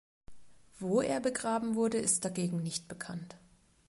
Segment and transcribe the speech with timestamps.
[0.79, 3.35] Wo er begraben wurde, ist dagegen nicht bekannt.